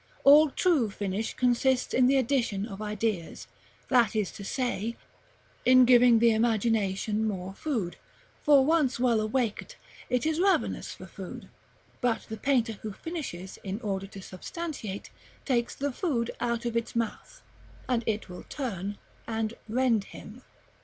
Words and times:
All 0.23 0.49
true 0.49 0.89
finish 0.89 1.35
consists 1.35 1.93
in 1.93 2.07
the 2.07 2.17
addition 2.17 2.65
of 2.65 2.81
ideas, 2.81 3.45
that 3.89 4.15
is 4.15 4.31
to 4.31 4.43
say, 4.43 4.97
in 5.63 5.85
giving 5.85 6.17
the 6.17 6.31
imagination 6.33 7.23
more 7.23 7.53
food; 7.53 7.97
for 8.41 8.65
once 8.65 8.99
well 8.99 9.21
awaked, 9.21 9.77
it 10.09 10.25
is 10.25 10.39
ravenous 10.39 10.91
for 10.91 11.05
food: 11.05 11.49
but 12.01 12.21
the 12.29 12.37
painter 12.37 12.79
who 12.81 12.91
finishes 12.93 13.59
in 13.63 13.79
order 13.81 14.07
to 14.07 14.23
substantiate 14.23 15.11
takes 15.45 15.75
the 15.75 15.91
food 15.91 16.31
out 16.39 16.65
of 16.65 16.75
its 16.75 16.95
mouth, 16.95 17.43
and 17.87 18.03
it 18.07 18.27
will 18.27 18.45
turn 18.49 18.97
and 19.27 19.53
rend 19.69 20.05
him. 20.05 20.41